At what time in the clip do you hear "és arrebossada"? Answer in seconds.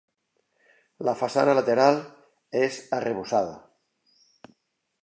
2.63-4.53